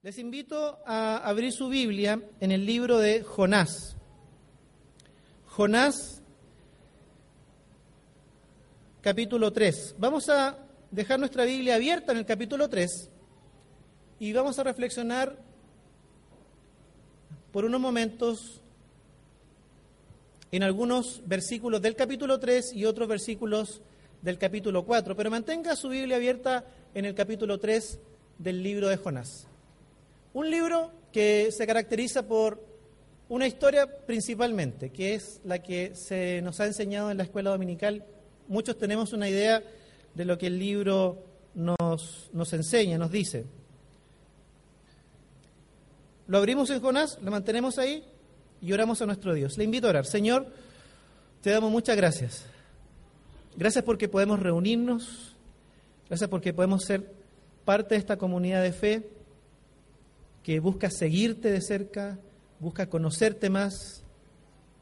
[0.00, 3.96] Les invito a abrir su Biblia en el libro de Jonás.
[5.44, 6.22] Jonás,
[9.00, 9.96] capítulo 3.
[9.98, 10.56] Vamos a
[10.92, 13.10] dejar nuestra Biblia abierta en el capítulo 3
[14.20, 15.36] y vamos a reflexionar
[17.50, 18.62] por unos momentos
[20.52, 23.82] en algunos versículos del capítulo 3 y otros versículos
[24.22, 25.16] del capítulo 4.
[25.16, 27.98] Pero mantenga su Biblia abierta en el capítulo 3
[28.38, 29.47] del libro de Jonás.
[30.32, 32.62] Un libro que se caracteriza por
[33.28, 38.04] una historia principalmente, que es la que se nos ha enseñado en la escuela dominical.
[38.46, 39.62] Muchos tenemos una idea
[40.14, 43.46] de lo que el libro nos, nos enseña, nos dice.
[46.26, 48.04] Lo abrimos en Jonás, lo mantenemos ahí
[48.60, 49.56] y oramos a nuestro Dios.
[49.56, 50.06] Le invito a orar.
[50.06, 50.46] Señor,
[51.42, 52.44] te damos muchas gracias.
[53.56, 55.34] Gracias porque podemos reunirnos,
[56.08, 57.12] gracias porque podemos ser
[57.64, 59.17] parte de esta comunidad de fe
[60.48, 62.18] que busca seguirte de cerca,
[62.58, 64.02] busca conocerte más,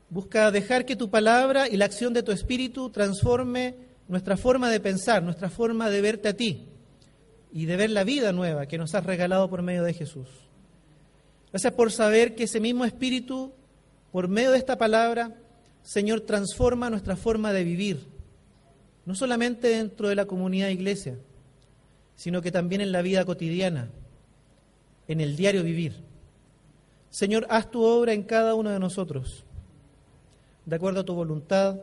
[0.08, 3.74] busca dejar que tu palabra y la acción de tu espíritu transforme
[4.06, 6.68] nuestra forma de pensar, nuestra forma de verte a ti
[7.50, 10.28] y de ver la vida nueva que nos has regalado por medio de Jesús.
[11.50, 13.52] Gracias por saber que ese mismo espíritu,
[14.12, 15.34] por medio de esta palabra,
[15.82, 18.06] Señor, transforma nuestra forma de vivir,
[19.04, 21.18] no solamente dentro de la comunidad iglesia,
[22.14, 23.90] sino que también en la vida cotidiana
[25.08, 25.94] en el diario vivir.
[27.10, 29.44] Señor, haz tu obra en cada uno de nosotros,
[30.64, 31.80] de acuerdo a tu voluntad,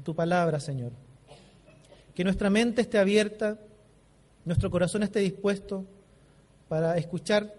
[0.00, 0.92] a tu palabra, Señor.
[2.14, 3.58] Que nuestra mente esté abierta,
[4.44, 5.84] nuestro corazón esté dispuesto
[6.68, 7.54] para escuchar,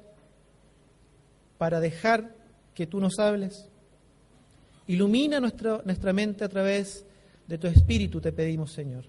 [1.57, 2.33] para dejar
[2.73, 3.67] que tú nos hables.
[4.87, 7.05] Ilumina nuestra, nuestra mente a través
[7.47, 9.03] de tu Espíritu, te pedimos, Señor.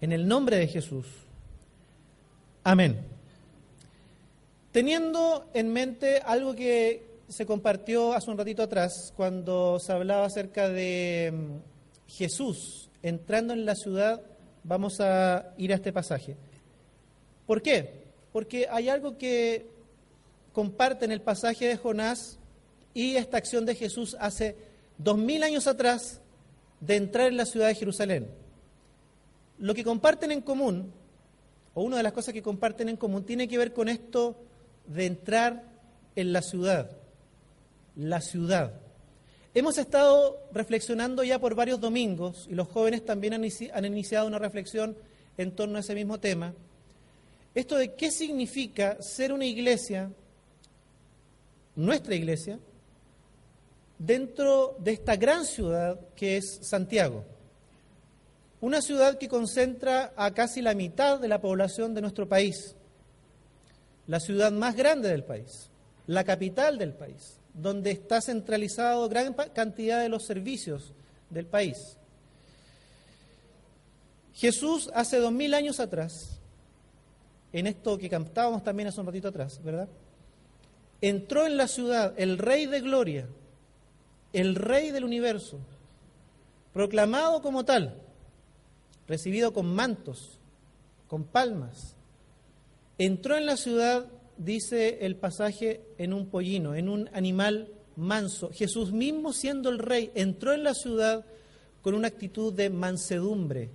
[0.00, 1.06] En el nombre de Jesús.
[2.62, 3.15] Amén.
[4.76, 10.68] Teniendo en mente algo que se compartió hace un ratito atrás, cuando se hablaba acerca
[10.68, 14.20] de mm, Jesús entrando en la ciudad,
[14.64, 16.36] vamos a ir a este pasaje.
[17.46, 18.04] ¿Por qué?
[18.34, 19.66] Porque hay algo que
[20.52, 22.38] comparten el pasaje de Jonás
[22.92, 24.56] y esta acción de Jesús hace
[24.98, 26.20] dos mil años atrás
[26.80, 28.28] de entrar en la ciudad de Jerusalén.
[29.58, 30.92] Lo que comparten en común,
[31.72, 34.36] o una de las cosas que comparten en común, tiene que ver con esto
[34.86, 35.64] de entrar
[36.14, 36.90] en la ciudad,
[37.96, 38.72] la ciudad.
[39.54, 44.96] Hemos estado reflexionando ya por varios domingos y los jóvenes también han, iniciado una reflexión
[45.38, 46.52] en torno a ese mismo tema.
[47.54, 50.10] Esto de qué significa ser una iglesia,
[51.74, 52.58] nuestra iglesia,
[53.98, 57.24] dentro de esta gran ciudad que es Santiago.
[58.60, 62.75] Una ciudad que concentra a casi la mitad de la población de nuestro país
[64.06, 65.68] la ciudad más grande del país,
[66.06, 70.92] la capital del país, donde está centralizado gran cantidad de los servicios
[71.30, 71.96] del país.
[74.34, 76.38] Jesús hace dos mil años atrás,
[77.52, 79.88] en esto que cantábamos también hace un ratito atrás, ¿verdad?
[81.00, 83.26] Entró en la ciudad el Rey de Gloria,
[84.32, 85.58] el Rey del universo,
[86.72, 87.94] proclamado como tal,
[89.08, 90.38] recibido con mantos,
[91.08, 91.95] con palmas,
[92.98, 98.50] Entró en la ciudad, dice el pasaje, en un pollino, en un animal manso.
[98.52, 101.24] Jesús mismo siendo el rey, entró en la ciudad
[101.82, 103.70] con una actitud de mansedumbre,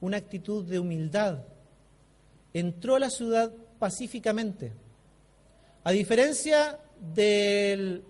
[0.00, 1.44] una actitud de humildad.
[2.52, 4.72] Entró a la ciudad pacíficamente.
[5.84, 6.78] A diferencia
[7.14, 8.04] del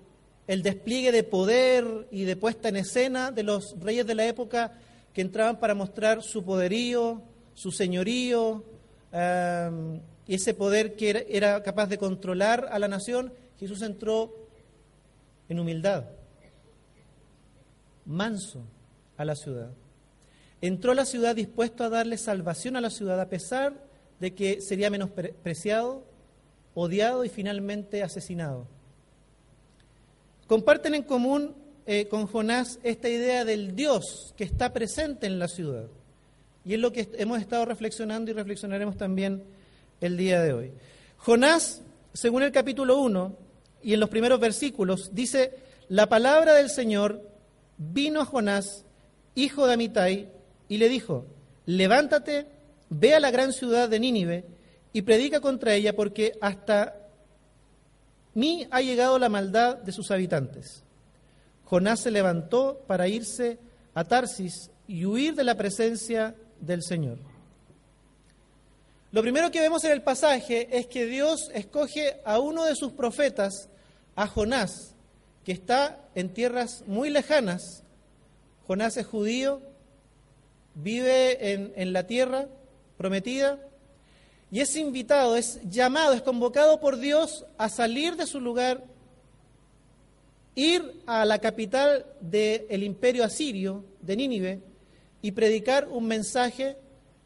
[0.46, 4.72] el despliegue de poder y de puesta en escena de los reyes de la época
[5.12, 7.22] que entraban para mostrar su poderío,
[7.54, 8.64] su señorío,
[9.12, 10.00] um,
[10.34, 14.34] ese poder que era, capaz de controlar a la nación, Jesús entró
[15.48, 16.04] en humildad,
[18.04, 18.62] manso
[19.16, 19.70] a la ciudad.
[20.60, 23.74] Entró a la ciudad dispuesto a darle salvación a la ciudad, a pesar
[24.20, 26.04] de que sería menospreciado,
[26.74, 28.66] odiado y finalmente asesinado.
[30.46, 31.54] Comparten en común
[31.86, 35.86] eh, con Jonás esta idea del Dios que está presente en la ciudad.
[36.64, 39.42] Y es lo que hemos estado reflexionando y reflexionaremos también
[40.02, 40.72] el día de hoy.
[41.16, 41.80] Jonás,
[42.12, 43.36] según el capítulo 1
[43.82, 45.54] y en los primeros versículos, dice,
[45.88, 47.22] la palabra del Señor
[47.78, 48.84] vino a Jonás,
[49.34, 50.28] hijo de Amitai,
[50.68, 51.24] y le dijo,
[51.66, 52.46] levántate,
[52.90, 54.44] ve a la gran ciudad de Nínive
[54.92, 56.96] y predica contra ella porque hasta
[58.34, 60.82] mí ha llegado la maldad de sus habitantes.
[61.64, 63.58] Jonás se levantó para irse
[63.94, 67.31] a Tarsis y huir de la presencia del Señor.
[69.12, 72.92] Lo primero que vemos en el pasaje es que Dios escoge a uno de sus
[72.92, 73.68] profetas,
[74.16, 74.94] a Jonás,
[75.44, 77.82] que está en tierras muy lejanas.
[78.66, 79.60] Jonás es judío,
[80.74, 82.48] vive en, la tierra
[82.96, 83.58] prometida
[84.50, 88.82] y es invitado, es llamado, es convocado por Dios a salir de su lugar,
[90.54, 94.60] ir a la capital del imperio asirio, de Nínive,
[95.20, 96.78] y predicar un mensaje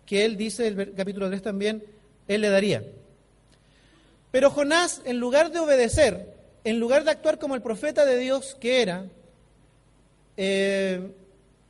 [0.07, 1.85] que él dice, el capítulo 3 también,
[2.29, 2.83] él le daría.
[4.31, 8.57] Pero Jonás, en lugar de obedecer, en lugar de actuar como el profeta de Dios
[8.61, 9.07] que era,
[10.37, 11.13] eh,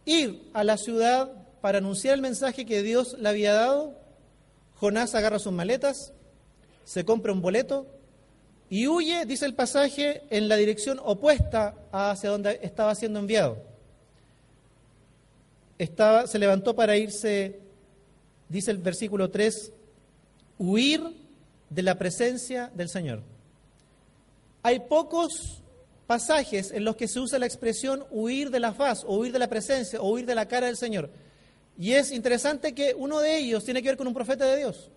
[0.05, 3.99] ir a la ciudad para anunciar el mensaje que Dios le había dado,
[4.77, 6.12] Jonás agarra sus maletas,
[6.85, 7.87] se compra un boleto
[8.69, 13.59] y huye, dice el pasaje, en la dirección opuesta hacia donde estaba siendo enviado.
[16.27, 17.66] Se levantó para irse
[18.49, 19.73] dice el versículo 3,
[20.59, 21.03] huir
[21.71, 23.23] de la presencia del Señor.
[24.63, 25.63] Hay pocos
[26.07, 29.39] pasajes en los que se usa la expresión huir de la faz, o huir de
[29.39, 31.11] la presencia, o huir de la cara del Señor.
[31.79, 34.91] Y es interesante que uno de ellos tiene que ver con un profeta de Dios.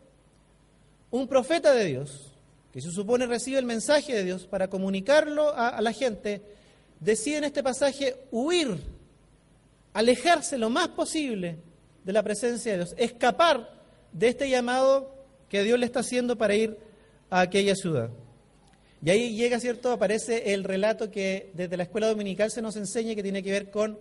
[1.11, 2.31] Un profeta de Dios,
[2.71, 6.41] que se supone recibe el mensaje de Dios para comunicarlo a, a la gente,
[6.99, 8.79] decide en este pasaje huir,
[9.93, 11.57] alejarse lo más posible
[12.03, 13.79] de la presencia de Dios, escapar
[14.11, 15.13] de este llamado
[15.49, 16.77] que Dios le está haciendo para ir
[17.29, 18.09] a aquella ciudad.
[19.03, 19.91] Y ahí llega, ¿cierto?
[19.91, 23.69] Aparece el relato que desde la escuela dominical se nos enseña que tiene que ver
[23.69, 23.97] con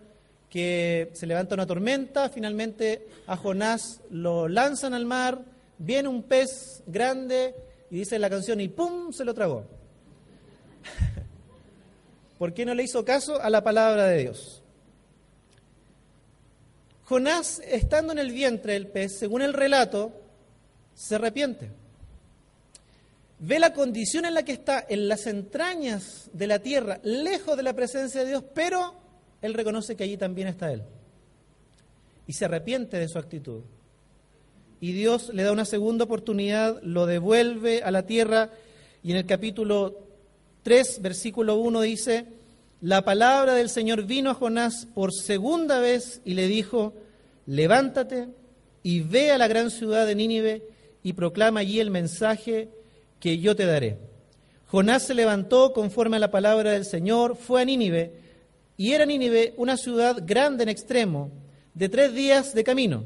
[0.51, 5.41] que se levanta una tormenta, finalmente a Jonás lo lanzan al mar,
[5.77, 7.55] viene un pez grande
[7.91, 9.13] y dice la canción y ¡pum!
[9.13, 9.65] se lo tragó.
[12.39, 14.63] ¿Por qué no le hizo caso a la palabra de Dios?
[17.09, 20.13] Jonás, estando en el vientre del pez, según el relato,
[20.95, 21.71] se arrepiente.
[23.39, 27.63] Ve la condición en la que está, en las entrañas de la tierra, lejos de
[27.63, 28.95] la presencia de Dios, pero
[29.41, 30.83] él reconoce que allí también está Él.
[32.27, 33.63] Y se arrepiente de su actitud.
[34.79, 38.51] Y Dios le da una segunda oportunidad, lo devuelve a la tierra,
[39.03, 39.99] y en el capítulo
[40.63, 42.38] 3, versículo 1 dice,
[42.81, 46.95] la palabra del Señor vino a Jonás por segunda vez y le dijo,
[47.47, 48.29] levántate
[48.83, 50.63] y ve a la gran ciudad de Nínive
[51.03, 52.69] y proclama allí el mensaje
[53.19, 53.99] que yo te daré.
[54.67, 58.13] Jonás se levantó conforme a la palabra del Señor, fue a Nínive,
[58.77, 61.33] y era Nínive una ciudad grande en extremo,
[61.75, 63.05] de tres días de camino.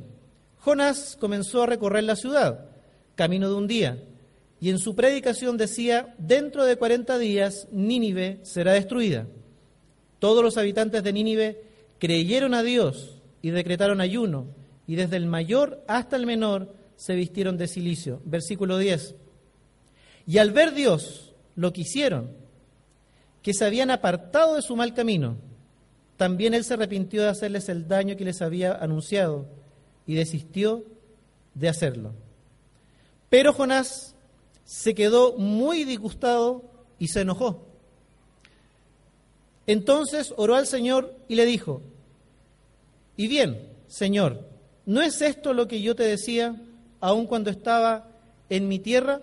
[0.59, 2.67] Jonás comenzó a recorrer la ciudad,
[3.15, 4.03] camino de un día,
[4.61, 9.27] y en su predicación decía, dentro de cuarenta días Nínive será destruida.
[10.23, 11.65] Todos los habitantes de Nínive
[11.99, 14.47] creyeron a Dios y decretaron ayuno,
[14.87, 18.23] y desde el mayor hasta el menor se vistieron de silicio.
[18.25, 19.17] Versículo 10.
[20.29, 22.31] Y al ver Dios lo que hicieron,
[23.43, 25.39] que se habían apartado de su mal camino,
[26.17, 29.49] también Él se arrepintió de hacerles el daño que les había anunciado
[30.07, 30.85] y desistió
[31.55, 32.13] de hacerlo.
[33.29, 34.15] Pero Jonás
[34.63, 36.63] se quedó muy disgustado
[37.01, 37.72] y se enojó.
[39.67, 41.83] Entonces oró al Señor y le dijo,
[43.17, 44.49] y bien, Señor,
[44.87, 46.57] ¿no es esto lo que yo te decía
[47.01, 48.09] aun cuando estaba
[48.49, 49.21] en mi tierra?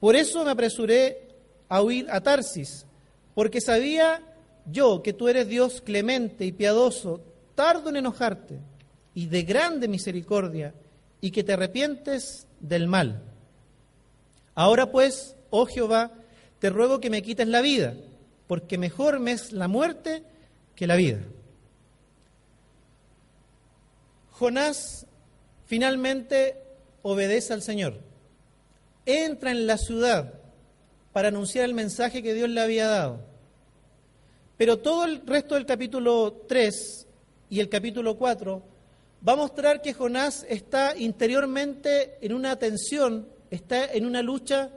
[0.00, 1.28] Por eso me apresuré
[1.68, 2.86] a huir a Tarsis,
[3.34, 4.22] porque sabía
[4.70, 7.20] yo que tú eres Dios clemente y piadoso,
[7.54, 8.58] tardo en enojarte
[9.14, 10.74] y de grande misericordia,
[11.20, 13.22] y que te arrepientes del mal.
[14.54, 16.12] Ahora pues, oh Jehová,
[16.58, 17.94] te ruego que me quites la vida,
[18.46, 20.22] porque mejor me es la muerte
[20.74, 21.20] que la vida.
[24.30, 25.06] Jonás
[25.66, 26.56] finalmente
[27.02, 28.00] obedece al Señor,
[29.04, 30.34] entra en la ciudad
[31.12, 33.20] para anunciar el mensaje que Dios le había dado.
[34.56, 37.06] Pero todo el resto del capítulo 3
[37.50, 38.62] y el capítulo 4
[39.26, 44.70] va a mostrar que Jonás está interiormente en una tensión, está en una lucha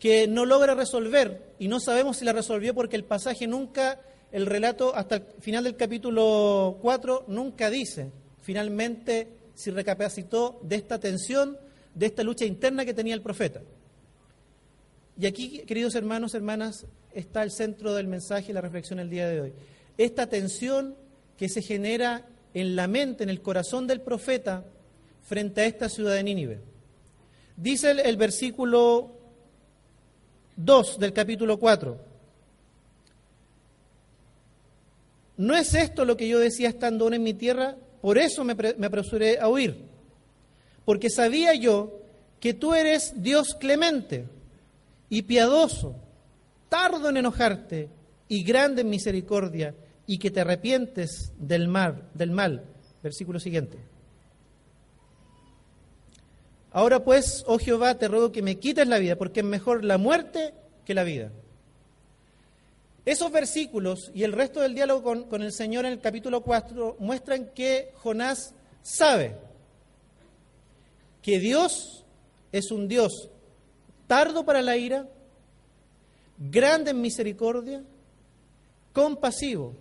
[0.00, 4.00] que no logra resolver y no sabemos si la resolvió porque el pasaje nunca,
[4.32, 10.98] el relato hasta el final del capítulo 4 nunca dice finalmente si recapacitó de esta
[10.98, 11.58] tensión
[11.94, 13.60] de esta lucha interna que tenía el profeta.
[15.18, 19.28] Y aquí, queridos hermanos, hermanas, está el centro del mensaje y la reflexión el día
[19.28, 19.52] de hoy.
[19.98, 20.96] Esta tensión
[21.36, 24.64] que se genera en la mente, en el corazón del profeta
[25.22, 26.60] frente a esta ciudad de Nínive.
[27.56, 29.19] Dice el versículo
[30.64, 31.98] 2 del capítulo 4.
[35.38, 37.76] ¿No es esto lo que yo decía estando aún en mi tierra?
[38.02, 39.76] Por eso me, me apresuré a huir.
[40.84, 42.00] Porque sabía yo
[42.40, 44.26] que tú eres Dios clemente
[45.08, 45.96] y piadoso,
[46.68, 47.88] tardo en enojarte
[48.28, 49.74] y grande en misericordia,
[50.06, 52.64] y que te arrepientes del mal, del mal.
[53.02, 53.78] Versículo siguiente.
[56.72, 59.98] Ahora pues, oh Jehová, te ruego que me quites la vida, porque es mejor la
[59.98, 61.32] muerte que la vida.
[63.04, 66.96] Esos versículos y el resto del diálogo con, con, el Señor en el capítulo 4
[67.00, 69.36] muestran que Jonás sabe
[71.22, 72.04] que Dios
[72.52, 73.30] es un Dios
[74.06, 75.08] tardo para la ira,
[76.36, 77.82] grande en misericordia,
[78.92, 79.74] compasivo.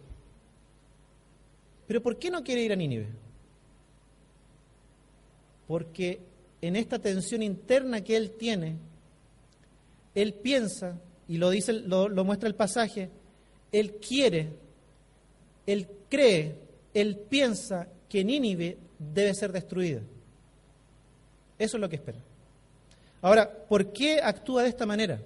[1.87, 3.07] Pero ¿por qué no quiere ir a Nínive?
[5.67, 6.21] Porque
[6.61, 8.75] en esta tensión interna que él tiene,
[10.15, 13.09] él piensa y lo dice, lo, muestra el pasaje,
[13.71, 14.49] él quiere,
[15.65, 16.55] él cree,
[16.93, 20.01] él piensa que Nínive debe ser destruida.
[21.57, 22.17] Eso es lo que espera.
[23.21, 25.19] Ahora, ¿por qué actúa de esta manera?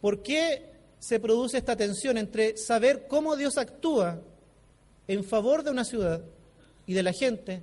[0.00, 4.20] ¿Por qué se produce esta tensión entre saber cómo Dios actúa
[5.06, 6.22] en favor de una ciudad
[6.86, 7.62] y de la gente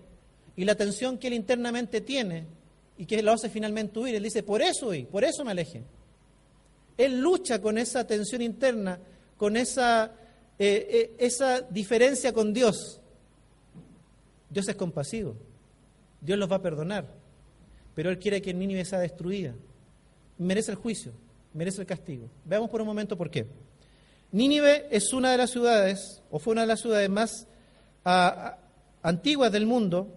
[0.55, 2.45] y la tensión que él internamente tiene
[2.97, 4.15] y que lo hace finalmente huir?
[4.15, 5.83] Él dice, por eso huí, por eso me aleje.
[6.97, 8.99] Él lucha con esa tensión interna,
[9.37, 10.13] con esa,
[10.57, 13.01] eh, eh, esa diferencia con Dios.
[14.49, 15.35] Dios es compasivo,
[16.21, 17.05] Dios los va a perdonar,
[17.93, 19.53] pero Él quiere que Nínive sea destruida.
[20.37, 21.11] Merece el juicio,
[21.53, 22.29] merece el castigo.
[22.45, 23.45] Veamos por un momento por qué.
[24.31, 27.47] Nínive es una de las ciudades, o fue una de las ciudades más
[28.03, 28.59] a, a,
[29.01, 30.07] antiguas del mundo,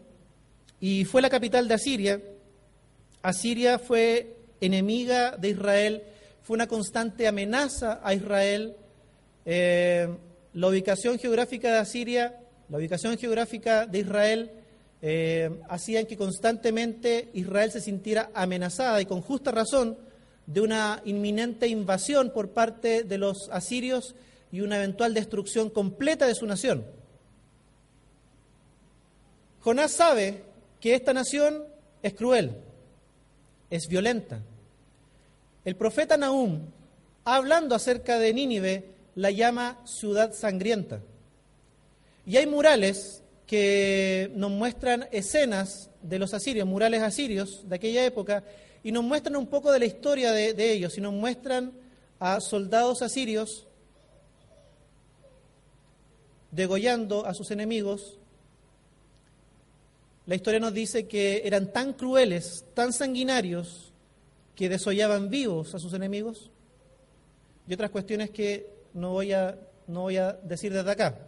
[0.81, 2.21] y fue la capital de Asiria.
[3.23, 6.03] Asiria fue enemiga de Israel
[6.49, 8.75] fue una constante amenaza a Israel.
[9.45, 10.09] Eh,
[10.55, 14.51] la ubicación geográfica de Asiria, la ubicación geográfica de Israel,
[15.03, 19.99] eh, hacían que constantemente Israel se sintiera amenazada y con justa razón
[20.47, 24.15] de una inminente invasión por parte de los asirios
[24.51, 26.87] y una eventual destrucción completa de su nación.
[29.61, 30.45] Jonás sabe
[30.81, 31.65] que esta nación
[32.03, 32.53] es cruel,
[33.71, 34.41] es violenta,
[35.65, 36.63] el profeta Nahum,
[37.25, 38.85] hablando acerca de Nínive,
[39.17, 41.01] la llama ciudad sangrienta.
[42.25, 48.45] Y hay murales que nos muestran escenas de los asirios, murales asirios de aquella época,
[48.83, 51.73] y nos muestran un poco de la historia de, de ellos, y nos muestran
[52.21, 53.67] a soldados asirios
[56.51, 58.19] degollando a sus enemigos.
[60.29, 63.95] La historia nos dice que eran tan crueles, tan sanguinarios,
[64.55, 66.51] que desollaban vivos a sus enemigos
[67.67, 71.19] y otras cuestiones que no voy a, no voy a decir desde acá.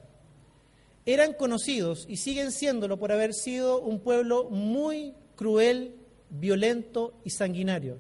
[1.07, 5.95] Eran conocidos y siguen siéndolo por haber sido un pueblo muy cruel,
[6.29, 7.97] violento y sanguinario.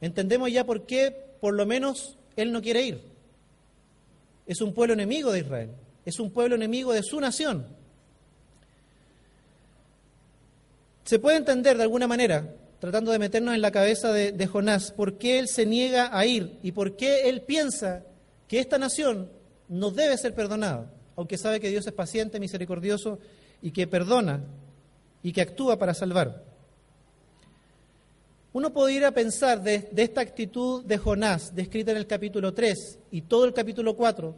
[0.00, 3.02] Entendemos ya por qué, por lo menos, él no quiere ir.
[4.48, 5.70] Es un pueblo enemigo de Israel,
[6.04, 7.83] es un pueblo enemigo de su nación.
[11.04, 15.16] Se puede entender de alguna manera tratando de meternos en la cabeza de, Jonás, por
[15.16, 18.04] qué él se niega a ir y por qué él piensa
[18.46, 19.30] que esta nación
[19.70, 23.18] no debe ser perdonada, aunque sabe que Dios es paciente, misericordioso
[23.62, 24.44] y que perdona
[25.22, 26.44] y que actúa para salvar.
[28.52, 33.22] Uno podría pensar de, de esta actitud de Jonás, descrita en el capítulo 3 y
[33.22, 34.36] todo el capítulo 4,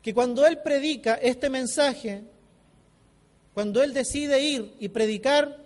[0.00, 2.22] que cuando él predica este mensaje,
[3.52, 5.63] cuando él decide ir y predicar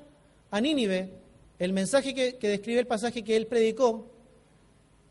[0.50, 1.10] a Nínive,
[1.58, 4.10] el mensaje que, que, describe el pasaje que él predicó,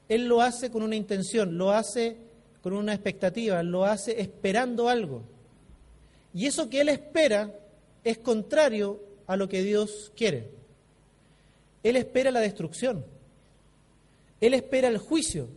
[0.10, 2.18] él lo hace con una intención, lo hace
[2.62, 5.24] con una expectativa, lo hace esperando algo.
[6.34, 7.52] Y eso que él espera
[8.04, 10.50] es contrario a lo que Dios quiere.
[11.84, 13.06] Él espera la destrucción.
[14.40, 15.48] Él espera el juicio.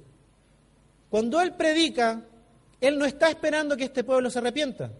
[1.11, 2.25] Cuando él predica,
[2.81, 4.91] él no está esperando que este pueblo se arrepienta.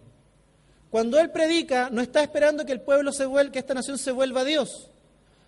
[0.91, 4.11] Cuando él predica, no está esperando que el pueblo se vuelva, que esta nación se
[4.11, 4.91] vuelva a Dios.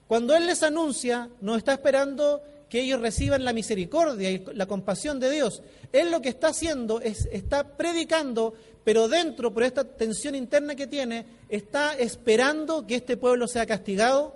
[0.07, 5.19] Cuando Él les anuncia, no está esperando que ellos reciban la misericordia y la compasión
[5.19, 5.61] de Dios.
[5.91, 10.87] Él lo que está haciendo es, está predicando, pero dentro, por esta tensión interna que
[10.87, 14.35] tiene, está esperando que este pueblo sea castigado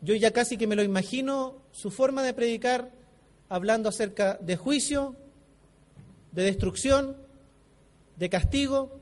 [0.00, 2.90] Yo ya casi que me lo imagino su forma de predicar
[3.48, 5.16] hablando acerca de juicio,
[6.32, 7.16] de destrucción,
[8.16, 9.00] de castigo,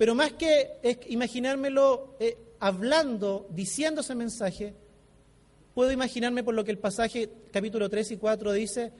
[0.00, 0.78] pero más que
[1.08, 4.72] imaginármelo eh, hablando, diciendo ese mensaje,
[5.74, 8.92] puedo imaginarme por lo que el pasaje capítulo 3 y 4 dice,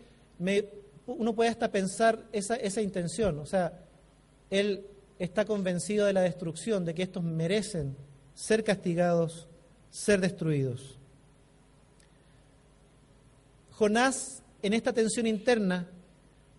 [1.07, 3.83] uno puede hasta pensar esa intención, o sea,
[4.51, 4.85] él
[5.19, 7.97] está convencido de la destrucción, de que estos merecen
[8.35, 9.49] ser castigados,
[9.91, 10.99] ser destruidos.
[13.71, 15.89] Jonás, en esta tensión interna,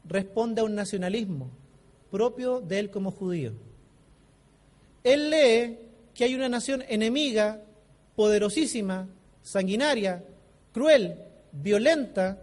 [0.03, 1.51] responde a un nacionalismo
[2.09, 3.53] propio de él como judío.
[5.03, 5.77] Él lee
[6.13, 7.61] que hay una nación enemiga,
[8.15, 9.07] poderosísima,
[9.41, 10.23] sanguinaria,
[10.73, 11.15] cruel,
[11.51, 12.41] violenta,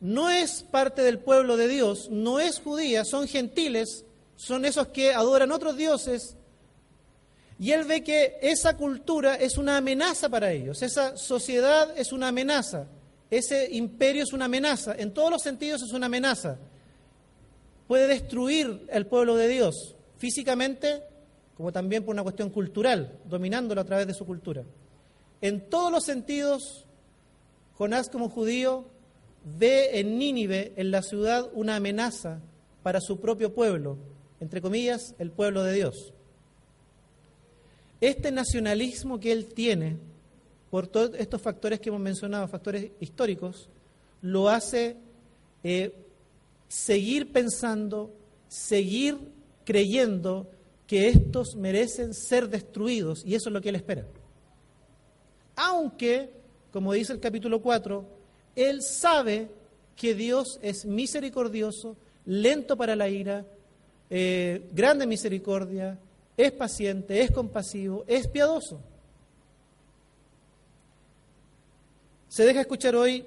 [0.00, 4.04] no es parte del pueblo de Dios, no es judía, son gentiles,
[4.36, 6.36] son esos que adoran otros dioses,
[7.58, 12.28] y él ve que esa cultura es una amenaza para ellos, esa sociedad es una
[12.28, 12.86] amenaza,
[13.30, 16.56] ese imperio es una amenaza, en todos los sentidos es una amenaza.
[17.88, 21.02] Puede destruir el pueblo de Dios físicamente,
[21.58, 24.62] como también por una cuestión cultural, dominándolo a través de su cultura.
[25.40, 26.86] En todos los sentidos,
[27.76, 28.84] Jonás como judío
[29.58, 32.38] ve en Nínive, en la ciudad, una amenaza
[32.84, 33.98] para su propio pueblo,
[34.38, 36.12] entre comillas, el pueblo de Dios.
[38.00, 39.96] Este nacionalismo que él tiene,
[40.70, 43.68] por todos estos factores que hemos mencionado, factores históricos,
[44.22, 44.96] lo hace
[45.64, 45.92] eh,
[46.68, 48.14] seguir pensando,
[48.46, 49.18] seguir
[49.64, 50.48] creyendo
[50.88, 54.06] que estos merecen ser destruidos, y eso es lo que él espera.
[55.54, 56.30] Aunque,
[56.72, 58.04] como dice el capítulo 4,
[58.56, 59.50] él sabe
[59.94, 63.44] que Dios es misericordioso, lento para la ira,
[64.08, 65.98] eh, grande misericordia,
[66.38, 68.80] es paciente, es compasivo, es piadoso.
[72.28, 73.26] Se deja escuchar hoy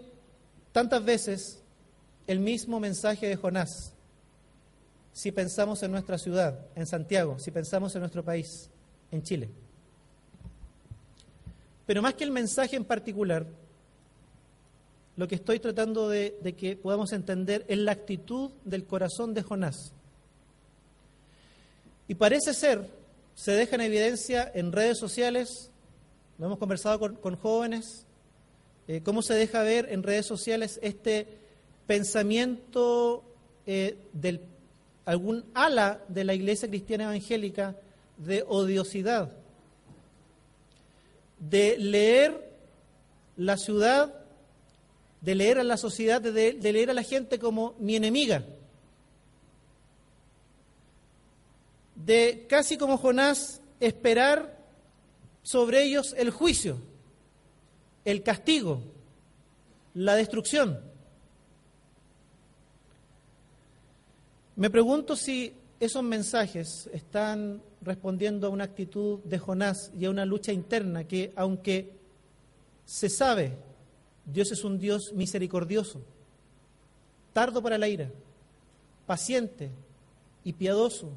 [0.72, 1.62] tantas veces
[2.26, 3.94] el mismo mensaje de Jonás.
[5.14, 8.70] Si pensamos en nuestra ciudad, en Santiago, si pensamos en nuestro país,
[9.12, 9.50] en Chile.
[11.86, 13.46] Pero más que el mensaje en particular,
[15.18, 19.94] lo que estoy tratando de, que podamos entender es la actitud del corazón de Jonás.
[22.08, 22.88] Y parece ser
[23.36, 25.70] se deja en evidencia en redes sociales,
[26.38, 28.06] lo hemos conversado con, jóvenes,
[28.88, 31.28] eh, cómo se deja ver en redes sociales este
[31.88, 33.24] pensamiento
[33.66, 34.42] eh, de
[35.06, 37.76] algún ala de la iglesia cristiana evangélica
[38.18, 39.32] de odiosidad,
[41.40, 42.54] de leer
[43.36, 44.14] la ciudad,
[45.22, 48.44] de leer a la sociedad, de leer a la gente como mi enemiga.
[52.06, 54.58] de casi como Jonás esperar
[55.44, 56.78] sobre ellos el juicio,
[58.06, 58.82] el castigo,
[59.94, 60.91] la destrucción.
[64.56, 70.26] Me pregunto si esos mensajes están respondiendo a una actitud de Jonás y a una
[70.26, 71.94] lucha interna que, aunque
[72.86, 73.54] se sabe,
[74.26, 76.02] Dios es un Dios misericordioso,
[77.34, 78.12] tardo para la ira,
[79.08, 79.72] paciente
[80.44, 81.10] y piadoso,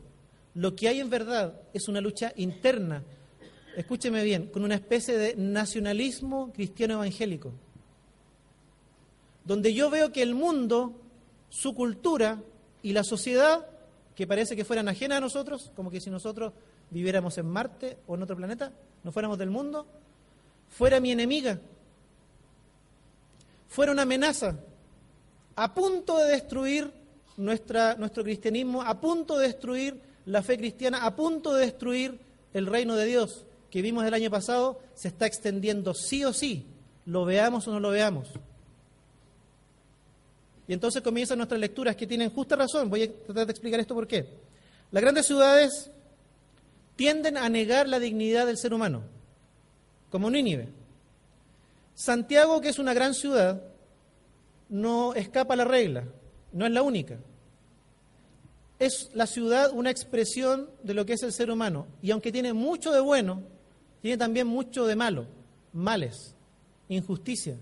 [0.55, 3.03] lo que hay en verdad es una lucha interna,
[3.77, 7.53] escúcheme bien, con una especie de nacionalismo cristiano evangélico,
[9.45, 10.95] donde yo veo que el mundo,
[11.51, 12.41] su cultura
[12.85, 13.67] y la sociedad,
[14.15, 16.53] que parece que fueran ajenas a nosotros, como que si nosotros
[16.91, 18.71] viviéramos en Marte o en otro planeta,
[19.03, 19.87] no fuéramos del mundo,
[20.69, 21.59] fuera mi enemiga,
[23.69, 24.57] fuera una amenaza,
[25.57, 26.93] a punto de destruir
[27.39, 32.19] nuestra, nuestro cristianismo, a punto de destruir la fe cristiana a punto de destruir
[32.53, 36.67] el reino de Dios que vimos el año pasado, se está extendiendo sí o sí,
[37.07, 38.29] lo veamos o no lo veamos.
[40.67, 42.89] Y entonces comienzan nuestras lecturas que tienen justa razón.
[42.89, 44.27] Voy a tratar de explicar esto por qué.
[44.91, 45.91] Las grandes ciudades
[46.97, 49.03] tienden a negar la dignidad del ser humano,
[50.11, 50.69] como Nínive.
[51.95, 53.63] Santiago, que es una gran ciudad,
[54.69, 56.05] no escapa a la regla,
[56.53, 57.19] no es la única
[58.79, 61.87] es la ciudad una expresión de lo que es el ser humano.
[62.03, 63.43] Y aunque tiene mucho de bueno,
[64.03, 65.27] tiene también mucho de malo,
[65.73, 66.35] males,
[66.89, 67.57] injusticia.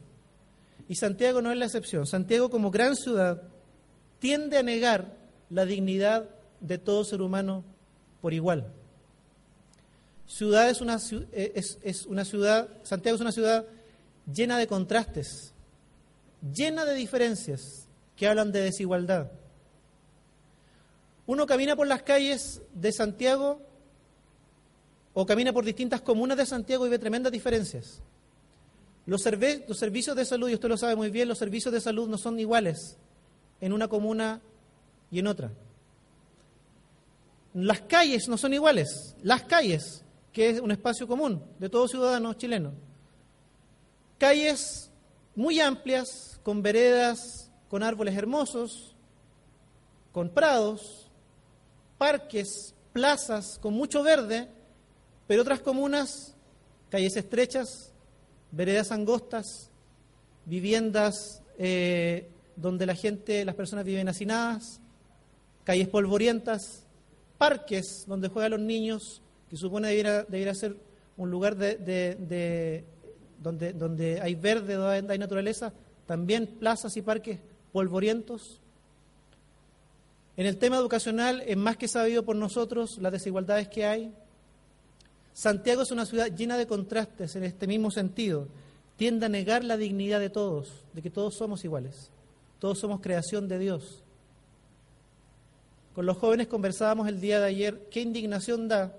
[0.93, 2.07] Y Santiago no es la excepción.
[2.07, 3.41] Santiago como gran ciudad
[4.19, 5.17] tiende a negar
[5.49, 6.29] la dignidad
[6.61, 7.65] de todo ser humano
[8.21, 8.71] por igual.
[10.27, 10.99] Ciudad es una,
[11.33, 13.65] eh, es una ciudad, Santiago es una ciudad
[14.31, 15.55] llena de contrastes,
[16.43, 19.33] llena de diferencias que hablan de desigualdad.
[21.25, 23.63] Uno camina por las calles de Santiago
[25.15, 28.03] o camina por distintas comunas de Santiago y ve tremendas diferencias.
[29.07, 29.25] Los,
[29.69, 32.19] los servicios de salud, y usted lo sabe muy bien, los servicios de salud no
[32.19, 32.97] son iguales
[33.61, 34.41] en una comuna
[35.11, 35.53] y en otra.
[37.55, 39.15] Las calles no son iguales.
[39.23, 42.73] Las calles, que es un espacio común de todo ciudadano chileno.
[44.19, 44.91] Calles
[45.35, 48.95] muy amplias, con veredas, con árboles hermosos,
[50.13, 51.11] con prados,
[51.99, 54.49] parques, plazas, con mucho verde,
[55.27, 56.35] pero otras comunas,
[56.91, 57.92] calles estrechas,
[58.53, 59.71] veredas angostas,
[60.47, 64.81] viviendas eh, donde la gente, las personas viven hacinadas,
[65.65, 66.87] calles polvorientas,
[67.39, 70.77] parques donde juegan los niños, que supone debiera, debiera ser
[71.17, 72.85] un lugar de, de- de-
[73.43, 75.73] donde, donde hay verde, donde hay naturaleza,
[76.07, 77.41] también plazas y parques
[77.73, 78.61] polvorientos.
[80.37, 84.15] En el tema educacional es más que sabido por nosotros las desigualdades que hay.
[85.35, 88.49] Santiago es una ciudad llena de contrastes en este mismo sentido.
[88.97, 92.11] Tiende a negar la dignidad de todos, de que todos somos iguales.
[92.59, 94.03] Todos somos creación de Dios.
[95.95, 98.97] Con los jóvenes conversábamos el día de ayer qué indignación da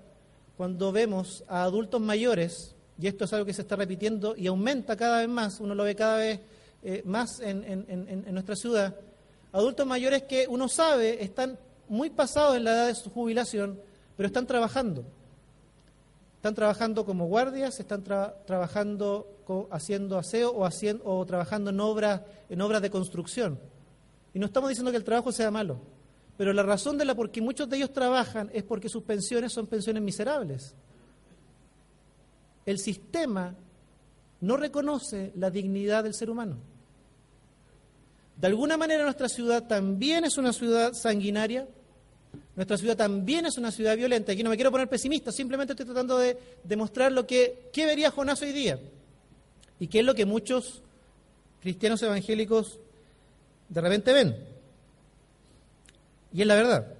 [0.56, 4.96] cuando vemos a adultos mayores, y esto es algo que se está repitiendo y aumenta
[4.96, 6.40] cada vez más, uno lo ve cada vez
[6.84, 8.94] eh, más en, nuestra ciudad,
[9.50, 13.80] adultos mayores que uno sabe están muy pasados en la edad de su jubilación,
[14.16, 15.04] pero están trabajando.
[16.44, 22.20] Están trabajando como guardias, están tra- trabajando haciendo aseo o, haciendo, o trabajando en obras,
[22.50, 23.58] en obras de construcción.
[24.34, 25.78] Y no estamos diciendo que el trabajo sea malo,
[26.36, 29.54] pero la razón de la por qué muchos de ellos trabajan es porque sus pensiones
[29.54, 30.74] son pensiones miserables.
[32.66, 33.54] El sistema
[34.42, 36.58] no reconoce la dignidad del ser humano.
[38.38, 41.66] De alguna manera nuestra ciudad también es una ciudad sanguinaria,
[42.56, 44.32] nuestra ciudad también es una ciudad violenta.
[44.32, 48.10] Aquí no me quiero poner pesimista, simplemente estoy tratando de demostrar lo que qué vería
[48.10, 48.78] Jonás hoy día
[49.80, 50.82] y qué es lo que muchos
[51.60, 52.78] cristianos evangélicos
[53.68, 54.36] de repente ven.
[56.32, 56.94] Y es la verdad.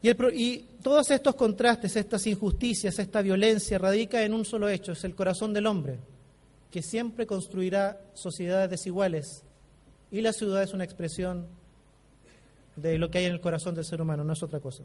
[0.00, 4.92] Y, el y todos estos contrastes, estas injusticias, esta violencia radica en un solo hecho,
[4.92, 5.98] es el corazón del hombre,
[6.70, 9.42] que siempre construirá sociedades desiguales.
[10.10, 11.46] Y la ciudad es una expresión
[12.80, 14.82] de lo que hay en el corazón del ser humano, no es otra cosa.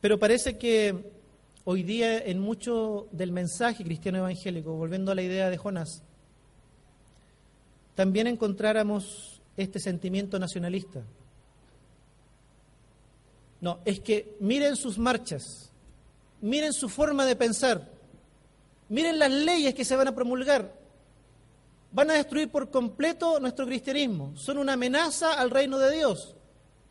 [0.00, 1.12] Pero parece que
[1.64, 6.02] hoy día en mucho del mensaje cristiano evangélico, volviendo a la idea de Jonás,
[7.94, 11.02] también encontráramos este sentimiento nacionalista.
[13.60, 15.70] No, es que miren sus marchas,
[16.40, 17.90] miren su forma de pensar,
[18.88, 20.79] miren las leyes que se van a promulgar,
[21.92, 26.34] van a destruir por completo nuestro cristianismo, son una amenaza al reino de Dios.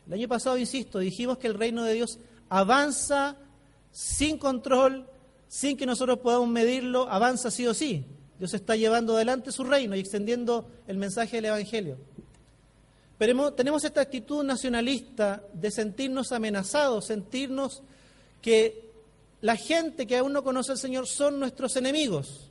[0.06, 3.36] El año pasado, insisto, dijimos que el reino de Dios avanza
[3.92, 5.08] sin control,
[5.48, 8.04] sin que nosotros podamos medirlo, avanza sí o sí.
[8.38, 11.98] Dios está llevando adelante su reino y extendiendo el mensaje del Evangelio.
[13.18, 17.82] Pero tenemos esta actitud nacionalista de sentirnos amenazados, sentirnos
[18.40, 18.90] que
[19.42, 22.49] la gente que aún no conoce al Señor son nuestros enemigos.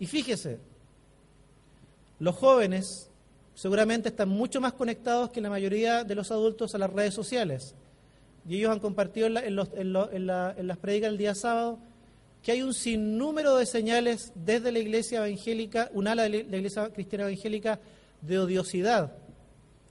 [0.00, 0.58] Y fíjese,
[2.18, 3.10] los jóvenes
[3.54, 7.74] seguramente están mucho más conectados que la mayoría de los adultos a las redes sociales.
[8.48, 11.78] Y ellos han compartido en, las prédicas el día sábado
[12.42, 16.90] que hay un sinnúmero de señales desde la iglesia evangélica, un ala de la iglesia
[16.90, 17.78] cristiana evangélica,
[18.22, 19.12] de odiosidad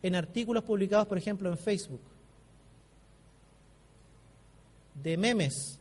[0.02, 2.02] en artículos publicados, por ejemplo, en Facebook,
[4.96, 5.79] de memes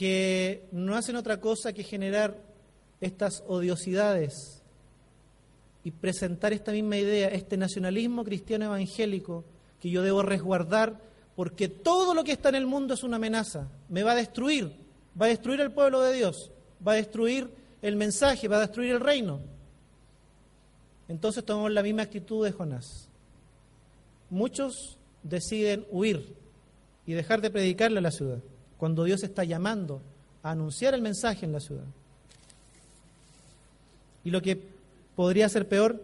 [0.00, 2.34] que no hacen otra cosa que generar
[3.02, 4.62] estas odiosidades
[5.84, 9.44] y presentar esta misma idea, este nacionalismo cristiano evangélico
[9.78, 10.98] que yo debo resguardar
[11.36, 14.72] porque todo lo que está en el mundo es una amenaza, me va a destruir,
[15.20, 16.50] va a destruir el pueblo de Dios,
[16.86, 17.50] va a destruir
[17.82, 19.38] el mensaje, va a destruir el reino.
[21.08, 23.10] Entonces tomamos la misma actitud de Jonás.
[24.30, 26.34] Muchos deciden huir
[27.04, 28.38] y dejar de predicarle a la ciudad,
[28.80, 30.00] cuando Dios está llamando
[30.42, 31.84] a anunciar el mensaje en la ciudad.
[34.24, 34.58] Y lo que
[35.14, 36.02] podría ser peor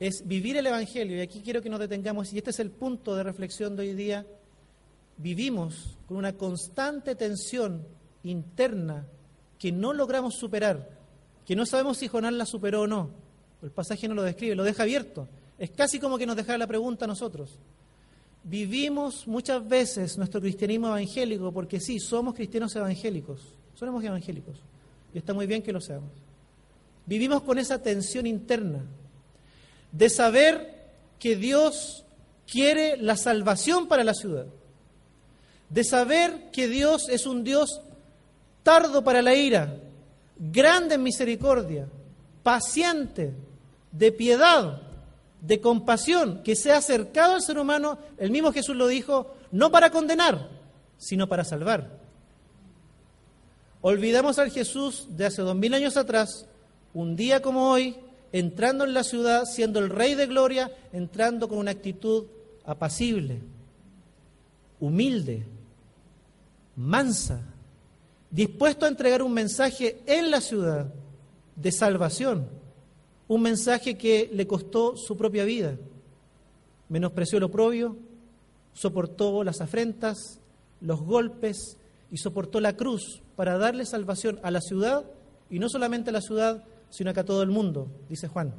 [0.00, 1.18] es vivir el Evangelio.
[1.18, 3.92] Y aquí quiero que nos detengamos, y este es el punto de reflexión de hoy
[3.92, 4.24] día.
[5.18, 7.84] Vivimos con una constante tensión
[8.22, 9.04] interna
[9.58, 10.88] que no logramos superar,
[11.44, 13.10] que no sabemos si Jonás la superó o no.
[13.62, 15.28] El pasaje no lo describe, lo deja abierto.
[15.58, 17.58] Es casi como que nos deja la pregunta a nosotros.
[18.44, 23.40] Vivimos muchas veces nuestro cristianismo evangélico porque sí, somos cristianos evangélicos,
[23.74, 24.56] somos evangélicos,
[25.14, 26.10] y está muy bien que lo seamos.
[27.06, 28.80] Vivimos con esa tensión interna
[29.92, 30.82] de saber
[31.18, 32.04] que Dios
[32.50, 34.46] quiere la salvación para la ciudad,
[35.68, 37.80] de saber que Dios es un Dios
[38.62, 39.76] tardo para la ira,
[40.36, 41.86] grande en misericordia,
[42.42, 43.32] paciente,
[43.92, 44.82] de piedad,
[45.42, 49.72] de compasión, que se ha acercado al ser humano, el mismo Jesús lo dijo, no
[49.72, 50.48] para condenar,
[50.96, 51.98] sino para salvar.
[53.80, 56.46] Olvidamos al Jesús de hace dos mil años atrás,
[56.94, 57.96] un día como hoy,
[58.30, 62.26] entrando en la ciudad, siendo el Rey de Gloria, entrando con una actitud
[62.64, 63.40] apacible,
[64.78, 65.44] humilde,
[66.76, 67.40] mansa,
[68.30, 70.86] dispuesto a entregar un mensaje en la ciudad
[71.56, 72.61] de salvación,
[73.32, 75.78] un mensaje que le costó su propia vida.
[76.90, 77.96] Menospreció el oprobio,
[78.74, 80.38] soportó las afrentas,
[80.82, 81.78] los golpes
[82.10, 85.06] y soportó la cruz para darle salvación a la ciudad,
[85.48, 88.52] y no solamente a la ciudad, sino a todo el mundo, dice Juan.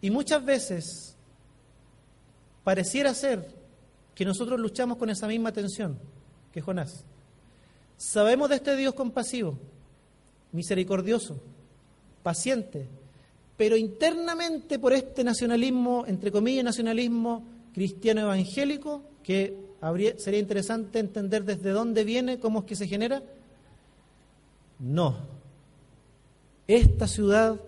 [0.00, 1.14] Y muchas veces
[2.64, 3.48] pareciera ser
[4.12, 6.00] que nosotros luchamos con esa misma tensión
[6.52, 7.04] que Jonás.
[7.96, 9.56] Sabemos de este Dios compasivo,
[10.50, 11.40] misericordioso,
[12.24, 12.88] paciente,
[13.56, 19.56] pero internamente por este nacionalismo, entre comillas, nacionalismo cristiano evangélico, que
[20.16, 23.22] sería interesante entender desde dónde viene, cómo es que se genera.
[24.80, 25.16] No.
[26.66, 27.60] Esta ciudad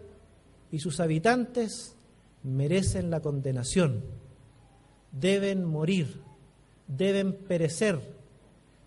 [0.73, 1.95] y sus habitantes
[2.43, 4.03] merecen la condenación,
[5.13, 6.21] deben morir,
[6.89, 8.01] deben perecer.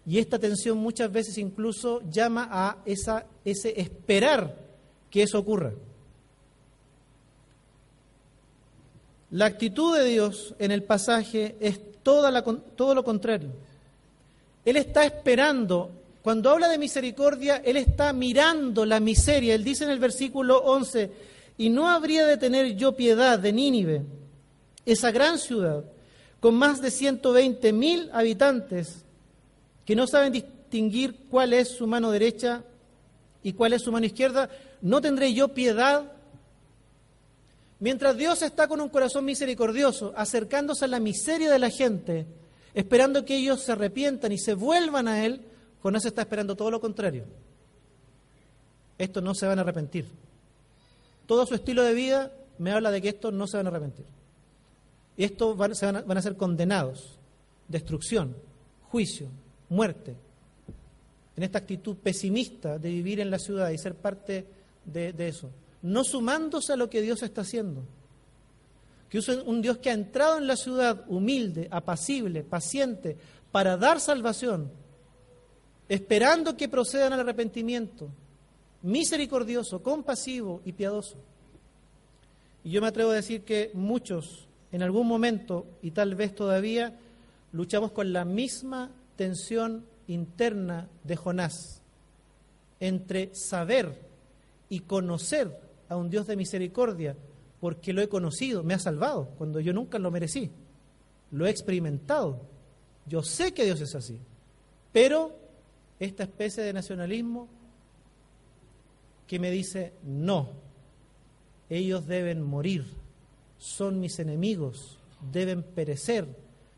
[0.06, 4.69] Y esta tensión muchas veces incluso llama a esa, ese esperar
[5.10, 5.74] que eso ocurra.
[9.32, 13.50] La actitud de Dios en el pasaje es todo lo contrario.
[14.66, 15.92] Él está esperando,
[16.22, 19.56] cuando habla de misericordia, Él está mirando la miseria.
[19.56, 21.12] Él dice en el versículo 11,
[21.58, 24.02] y no habría de tener yo piedad de Nínive,
[24.86, 25.84] esa gran ciudad,
[26.40, 29.04] con más de 120 mil habitantes,
[29.86, 32.64] que no saben distinguir cuál es su mano derecha
[33.44, 34.50] y cuál es su mano izquierda,
[34.82, 36.14] ¿no tendré yo piedad
[37.80, 42.26] Mientras Dios está con un corazón misericordioso, acercándose a la miseria de la gente,
[42.74, 45.46] esperando que ellos se arrepientan y se vuelvan a Él,
[45.82, 47.24] Jonás está esperando todo lo contrario.
[48.98, 50.08] Estos no se van a arrepentir.
[51.26, 54.06] Todo su estilo de vida me habla de que estos no se van a arrepentir.
[55.16, 55.72] Estos van,
[56.06, 57.18] van, a, ser condenados.
[57.70, 58.36] Destrucción,
[58.90, 59.28] juicio,
[59.70, 60.16] muerte.
[61.38, 64.59] En esta actitud pesimista de vivir en la ciudad y ser parte
[64.90, 65.50] de eso
[65.82, 67.84] no sumándose a lo que Dios está haciendo.
[69.10, 73.18] Que es un Dios que ha entrado en la ciudad humilde, apacible, paciente,
[73.52, 74.72] para dar salvación,
[75.88, 78.10] esperando que procedan al arrepentimiento,
[78.84, 81.16] misericordioso, compasivo y piadoso.
[82.64, 86.96] Y yo me atrevo a decir que muchos, en algún momento, y tal vez todavía,
[87.52, 91.82] luchamos con la misma tensión interna de Jonás
[92.80, 94.09] entre saber
[94.70, 97.16] y conocer a un Dios de misericordia
[97.60, 100.52] porque lo he conocido, me ha salvado cuando yo nunca lo merecí.
[101.32, 102.42] Lo he experimentado.
[103.06, 104.20] Yo sé que Dios es así.
[104.94, 105.36] Pero
[106.00, 107.50] esta especie de nacionalismo
[109.28, 110.50] que me dice, no,
[111.70, 112.86] ellos deben morir,
[113.60, 114.98] son mis enemigos,
[115.32, 116.28] deben perecer,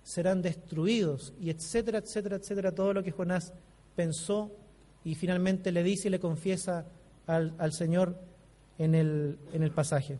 [0.03, 3.53] serán destruidos, y etcétera, etcétera, etcétera, todo lo que Jonás
[3.95, 4.51] pensó
[5.05, 6.85] y finalmente le dice y le confiesa
[7.35, 8.15] al, Señor
[8.77, 10.17] en el, en el pasaje.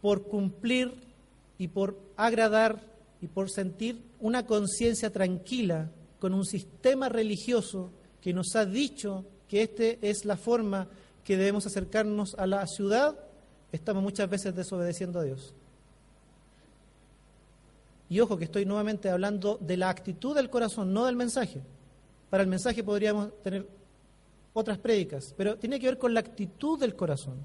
[0.00, 0.92] Por cumplir
[1.58, 2.80] y por agradar
[3.20, 9.62] y por sentir una conciencia tranquila con un sistema religioso que nos ha dicho que
[9.62, 10.88] esta es la forma
[11.24, 13.18] que debemos acercarnos a la ciudad,
[13.72, 15.54] estamos muchas veces desobedeciendo a Dios.
[18.10, 21.60] Y ojo que estoy nuevamente hablando de la actitud del corazón, no del mensaje.
[22.30, 23.66] Para el mensaje podríamos tener
[24.52, 27.36] otras prédicas, pero tiene que ver con la actitud del corazón.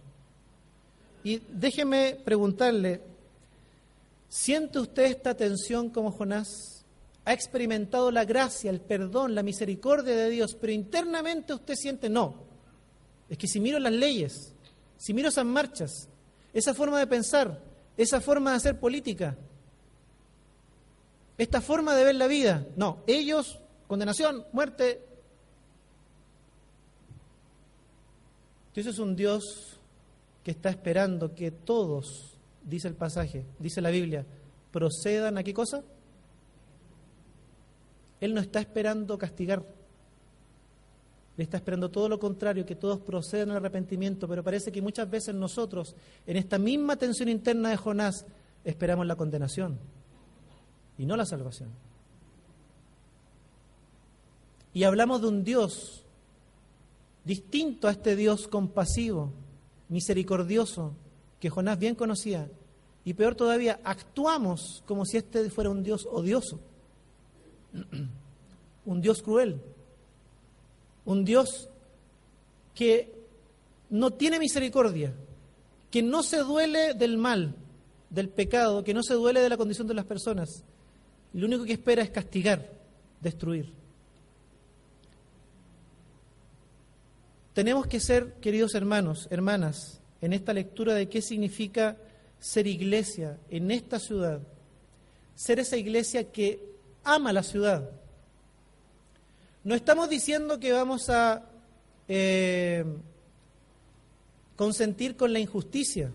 [1.24, 3.02] Y déjeme preguntarle,
[4.28, 6.84] ¿siente usted esta tensión como Jonás?
[7.26, 12.36] ¿Ha experimentado la gracia, el perdón, la misericordia de Dios, pero internamente usted siente no?
[13.30, 14.54] Es que si miro las leyes,
[14.98, 16.10] si miro esas marchas,
[16.54, 17.62] esa forma de pensar,
[17.96, 19.38] esa forma de hacer política,
[21.38, 25.06] esta forma de ver la vida, no, ellos, condenación, muerte,
[28.74, 29.80] Dios es un Dios
[30.44, 34.26] que está esperando que todos, dice el pasaje, dice la Biblia,
[34.72, 35.84] procedan a qué cosa?
[38.20, 39.64] Él no está esperando castigar.
[41.36, 45.10] le está esperando todo lo contrario, que todos procedan al arrepentimiento, pero parece que muchas
[45.10, 48.26] veces nosotros, en esta misma tensión interna de Jonás,
[48.64, 49.80] esperamos la condenación
[50.98, 51.70] y no la salvación.
[54.74, 56.04] Y hablamos de un Dios
[57.24, 59.32] distinto a este Dios compasivo,
[59.90, 60.94] misericordioso,
[61.40, 62.50] que Jonás bien conocía.
[63.06, 66.60] Y peor todavía, actuamos como si este fuera un Dios odioso,
[68.86, 69.62] un Dios cruel,
[71.06, 71.70] un Dios
[72.74, 73.14] que
[73.90, 75.14] no tiene misericordia,
[75.92, 77.56] que no se duele del mal,
[78.10, 80.64] del pecado, que no se duele de la condición de las personas.
[81.34, 82.72] Lo único que espera es castigar,
[83.22, 83.83] destruir.
[87.54, 91.98] Tenemos que ser, queridos hermanos, hermanas, en esta lectura de qué significa
[92.40, 94.42] ser iglesia en esta ciudad,
[95.36, 97.92] ser esa iglesia que ama la ciudad.
[99.64, 101.46] No estamos diciendo que vamos a
[102.08, 102.86] eh,
[104.56, 106.12] consentir con la injusticia.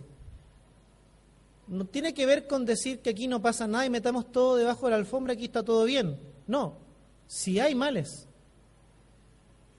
[1.68, 4.86] No tiene que ver con decir que aquí no pasa nada y metamos todo debajo
[4.86, 6.18] de la alfombra, aquí está todo bien.
[6.48, 6.78] No,
[7.28, 8.26] si hay males,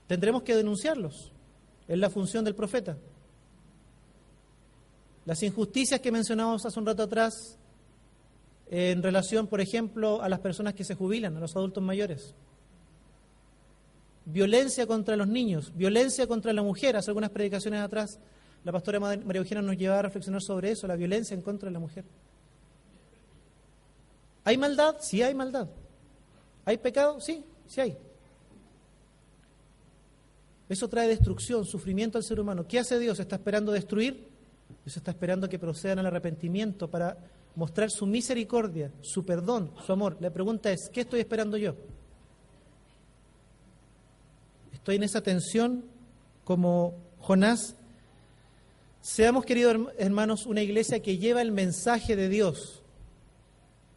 [0.06, 1.32] tendremos que denunciarlos.
[1.90, 2.96] Es la función del profeta.
[5.24, 7.58] Las injusticias que mencionamos hace un rato atrás
[8.70, 12.36] en relación, por ejemplo, a las personas que se jubilan, a los adultos mayores.
[14.24, 16.96] Violencia contra los niños, violencia contra la mujer.
[16.96, 18.20] Hace algunas predicaciones atrás,
[18.62, 21.72] la pastora María Eugenia nos llevaba a reflexionar sobre eso, la violencia en contra de
[21.72, 22.04] la mujer.
[24.44, 24.94] ¿Hay maldad?
[25.00, 25.68] Sí hay maldad.
[26.64, 27.20] ¿Hay pecado?
[27.20, 27.98] Sí, sí hay.
[30.70, 32.64] Eso trae destrucción, sufrimiento al ser humano.
[32.64, 33.18] ¿Qué hace Dios?
[33.18, 34.28] ¿Está esperando destruir?
[34.84, 37.18] Dios está esperando que procedan al arrepentimiento para
[37.56, 40.16] mostrar su misericordia, su perdón, su amor.
[40.20, 41.74] La pregunta es, ¿qué estoy esperando yo?
[44.72, 45.84] Estoy en esa tensión
[46.44, 47.74] como Jonás.
[49.00, 52.84] Seamos, queridos hermanos, una iglesia que lleva el mensaje de Dios.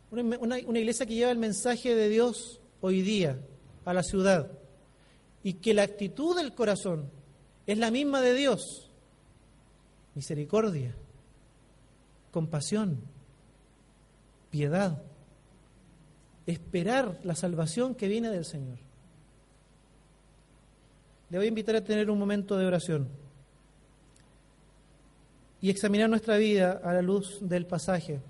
[0.10, 3.38] Una, una iglesia que lleva el mensaje de Dios hoy día
[3.86, 4.63] a la ciudad
[5.44, 7.10] y que la actitud del corazón
[7.68, 8.90] es la misma de Dios.
[10.16, 10.96] Misericordia,
[12.32, 13.00] compasión,
[14.50, 15.02] piedad,
[16.46, 18.78] esperar la salvación que viene del Señor.
[21.30, 23.08] Le voy a invitar a tener un momento de oración
[25.62, 28.22] y examinar nuestra vida a la luz del pasaje,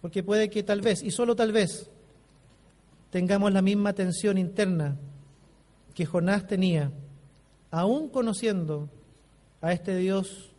[0.00, 1.88] porque puede que tal vez, y solo tal vez,
[3.10, 4.96] tengamos la misma tensión interna
[5.94, 6.90] que Jonás tenía,
[7.70, 8.88] aún conociendo
[9.60, 10.52] a este Dios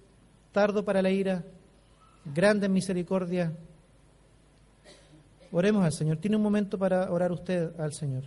[0.52, 1.44] tardo para la ira,
[2.34, 3.52] grande en misericordia.
[5.52, 6.18] Oremos al Señor.
[6.18, 8.24] Tiene un momento para orar usted al Señor.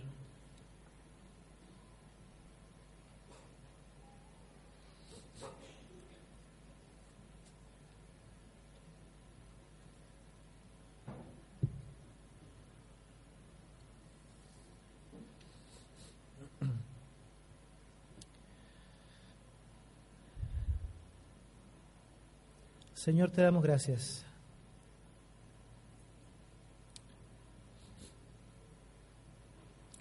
[22.97, 24.25] Señor, te damos gracias.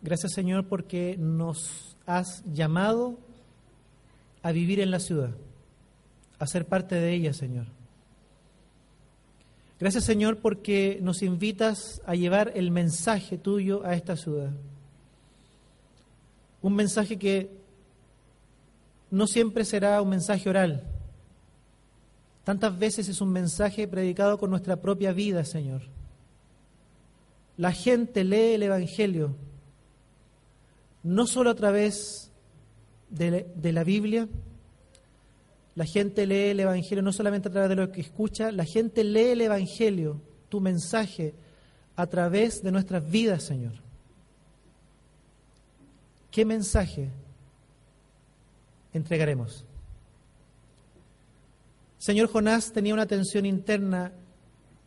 [0.01, 3.19] Gracias, Señor, porque nos has llamado
[4.43, 5.31] a vivir en la ciudad,
[6.39, 7.67] a ser parte de ella, Señor.
[9.79, 14.53] Gracias, Señor, porque nos invitas a llevar el mensaje tuyo a esta ciudad.
[16.63, 17.51] Un mensaje que
[19.11, 20.96] no siempre será un mensaje oral,
[22.47, 25.83] Tantas veces es un mensaje predicado con nuestra propia vida, Señor.
[27.57, 29.35] La gente lee el Evangelio
[31.03, 32.31] no solo a través
[33.11, 34.29] de, la Biblia,
[35.75, 39.03] la gente lee el Evangelio no solamente a través de lo que escucha, la gente
[39.03, 41.35] lee el Evangelio, tu mensaje,
[41.97, 43.73] a través de nuestras vidas, Señor.
[46.31, 47.11] ¿Qué mensaje
[48.93, 49.64] entregaremos?
[52.07, 54.13] Señor Jonás tenía una tensión interna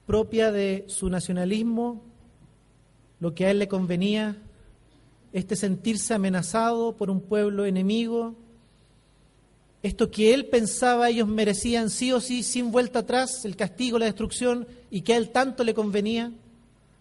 [0.06, 2.02] propia de su nacionalismo,
[3.20, 4.38] lo que a él le convenía,
[5.34, 8.36] este sentirse amenazado por un pueblo enemigo,
[9.84, 14.06] esto que él pensaba ellos merecían sí o sí, sin vuelta atrás, el castigo, la
[14.06, 16.32] destrucción, y que a él tanto le convenía,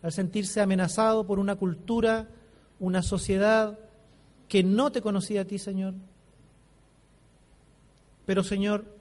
[0.03, 2.27] al sentirse amenazado por una cultura,
[2.81, 3.79] una sociedad
[4.49, 5.95] que no te conocía a ti, Señor.
[8.27, 8.98] Pero, Señor,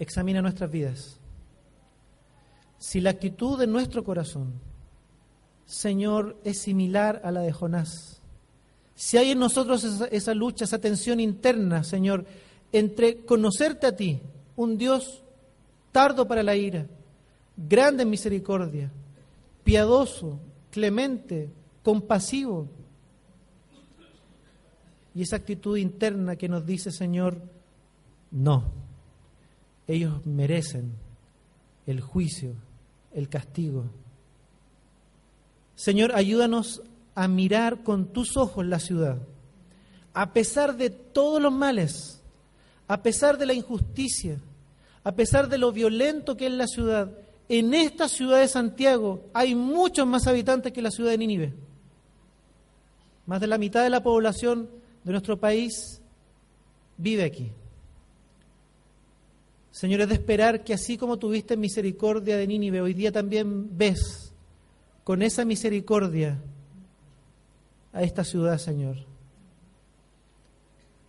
[0.00, 1.20] examina nuestras vidas.
[2.78, 4.54] Si la actitud de nuestro corazón,
[5.66, 8.16] Señor, es similar a la de Jonás,
[8.96, 12.26] Si hay en nosotros esa, lucha, esa tensión interna, Señor,
[12.70, 14.20] entre conocerte a ti,
[14.56, 15.22] un Dios
[15.90, 16.86] tardo para la ira,
[17.56, 18.90] grande en misericordia,
[19.64, 20.38] piadoso,
[20.70, 21.48] clemente,
[21.82, 22.68] compasivo,
[25.14, 27.40] y esa actitud interna que nos dice, Señor,
[28.30, 28.64] no,
[29.86, 30.92] ellos merecen
[31.86, 32.54] el juicio,
[33.12, 33.84] el castigo.
[35.74, 36.82] Señor, ayúdanos
[37.14, 39.18] a mirar con tus ojos la ciudad,
[40.14, 42.20] a pesar de todos los males,
[42.86, 44.38] a pesar de la injusticia,
[45.04, 47.10] a pesar de lo violento que es la ciudad.
[47.48, 51.54] En esta ciudad de Santiago hay muchos más habitantes que la ciudad de Nínive.
[53.26, 54.68] Más de la mitad de la población
[55.04, 56.00] de nuestro país
[56.96, 57.52] vive aquí.
[59.70, 64.32] Señor, es de esperar que así como tuviste misericordia de Nínive, hoy día también ves
[65.04, 66.40] con esa misericordia
[67.92, 68.96] a esta ciudad, Señor.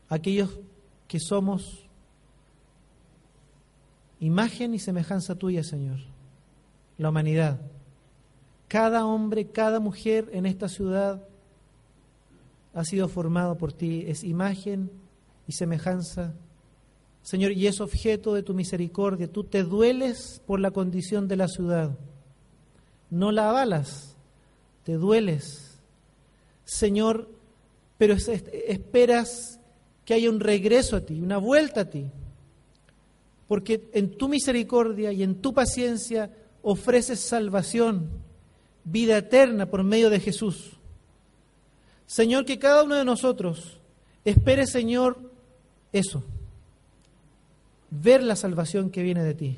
[0.10, 0.60] Aquellos
[1.08, 1.88] que somos
[4.20, 6.00] imagen y semejanza tuya, Señor.
[6.98, 7.60] La humanidad.
[8.68, 11.26] Cada hombre, cada mujer en esta ciudad
[12.74, 14.92] ha sido formado por ti, es imagen
[15.48, 16.34] y semejanza.
[17.24, 19.32] Señor, y es objeto de tu misericordia.
[19.32, 21.98] Tú te dueles por la condición de la ciudad.
[23.10, 24.16] No la avalas,
[24.84, 25.80] te dueles.
[26.66, 27.30] Señor,
[27.98, 29.60] pero esperas
[30.06, 32.06] que haya un regreso a ti, una vuelta a ti.
[33.48, 38.10] Porque en tu misericordia y en tu paciencia ofreces salvación,
[38.84, 40.72] vida eterna por medio de Jesús.
[42.06, 43.80] Señor, que cada uno de nosotros
[44.26, 45.18] espere, Señor,
[45.92, 46.24] eso,
[47.92, 49.58] ver la salvación que viene de ti.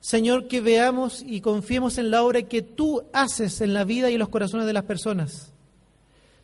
[0.00, 4.18] Señor, que veamos y confiemos en la obra que tú haces en la vida y
[4.18, 5.52] los corazones de las personas.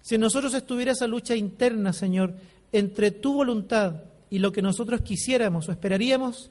[0.00, 2.34] Si nosotros estuviera esa lucha interna, Señor,
[2.72, 6.50] entre tu voluntad y lo que nosotros quisiéramos o esperaríamos,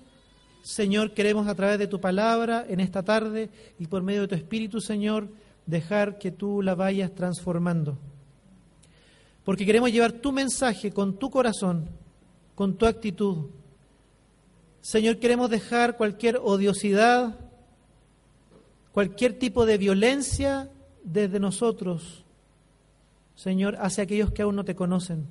[0.64, 3.50] Señor, queremos a través de tu palabra en esta tarde
[3.80, 5.28] y por medio de tu Espíritu, Señor,
[5.66, 7.98] dejar que tú la vayas transformando
[9.44, 11.90] porque queremos llevar tu mensaje con tu corazón,
[12.56, 13.48] con tu actitud.
[14.82, 17.36] Señor, queremos dejar cualquier odiosidad,
[18.92, 20.70] cualquier tipo de violencia
[21.04, 22.26] desde nosotros,
[23.36, 25.28] Señor, hacia aquellos que aún no te conocen.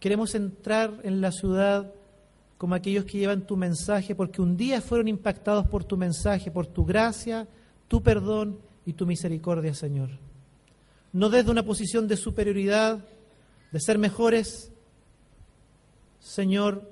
[0.00, 1.92] Queremos entrar en la ciudad
[2.58, 6.66] como aquellos que llevan tu mensaje, porque un día fueron impactados por tu mensaje, por
[6.66, 7.46] tu gracia,
[7.88, 10.10] tu perdón y tu misericordia, Señor
[11.12, 13.04] no desde una posición de superioridad,
[13.70, 14.70] de ser mejores,
[16.20, 16.90] Señor,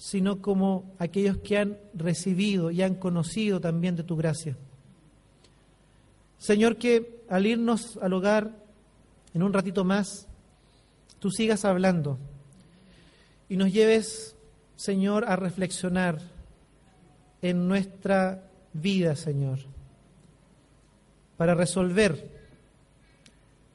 [0.00, 4.56] sino como aquellos que han recibido y han conocido también de tu gracia.
[6.38, 8.50] Señor, que al irnos al hogar
[9.34, 10.26] en un ratito más,
[11.18, 12.18] tú sigas hablando
[13.46, 14.36] y nos lleves,
[14.74, 16.18] Señor, a reflexionar
[17.42, 18.42] en nuestra
[18.72, 19.58] vida, Señor,
[21.36, 22.40] para resolver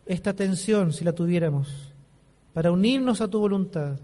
[0.08, 1.94] esta tensión, si la tuviéramos,
[2.52, 4.00] para unirnos a tu voluntad,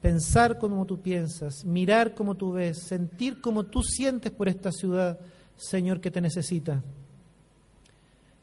[0.00, 5.18] pensar como tú piensas, mirar como tú ves, sentir como tú sientes por esta ciudad,
[5.56, 6.82] Señor, que te necesita.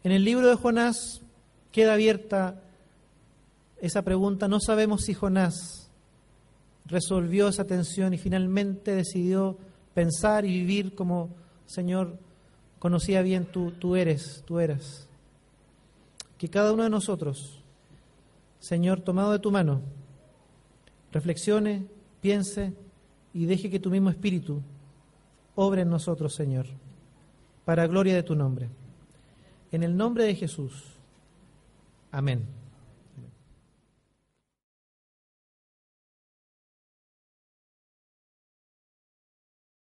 [0.04, 1.22] En el libro de Jonás
[1.72, 2.62] queda abierta
[3.82, 4.48] esa pregunta.
[4.48, 5.90] No sabemos si Jonás
[6.86, 9.58] resolvió esa tensión y finalmente decidió
[9.94, 11.30] pensar y vivir como,
[11.66, 12.20] Señor,
[12.80, 15.08] conocía bien tú, tú eres, tú eras
[16.38, 17.64] que cada uno de nosotros,
[18.60, 19.82] Señor, tomado de tu mano,
[21.16, 21.88] reflexione,
[22.20, 22.74] piense
[23.34, 24.62] y deje que tu mismo espíritu
[25.56, 26.66] obre en nosotros, Señor,
[27.64, 28.68] para gloria de tu nombre.
[29.72, 30.74] En el nombre de Jesús.
[32.12, 32.44] Amén.